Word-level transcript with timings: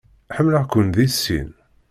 Ḥemmleɣ-ken 0.35 0.87
deg 0.97 1.09
sin. 1.23 1.49